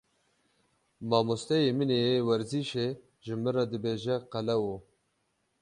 [1.09, 2.87] Mamosteyê min ê werzîşê
[3.25, 4.75] ji min re dibêje qelewo.